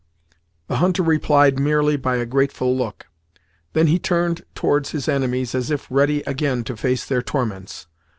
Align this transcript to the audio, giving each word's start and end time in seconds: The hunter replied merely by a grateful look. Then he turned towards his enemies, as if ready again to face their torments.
The 0.67 0.77
hunter 0.77 1.03
replied 1.03 1.59
merely 1.59 1.95
by 1.95 2.15
a 2.15 2.25
grateful 2.25 2.75
look. 2.75 3.05
Then 3.73 3.85
he 3.85 3.99
turned 3.99 4.43
towards 4.55 4.89
his 4.93 5.07
enemies, 5.07 5.53
as 5.53 5.69
if 5.69 5.85
ready 5.91 6.23
again 6.23 6.63
to 6.63 6.75
face 6.75 7.05
their 7.05 7.21
torments. 7.21 7.85